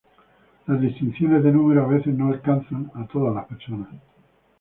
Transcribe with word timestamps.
Las 0.65 0.81
distinciones 0.81 1.43
de 1.43 1.51
número 1.51 1.83
a 1.83 1.87
veces 1.87 2.15
no 2.17 2.29
alcanzan 2.29 2.89
a 2.95 3.05
todas 3.05 3.35
las 3.35 3.45
personas. 3.45 3.89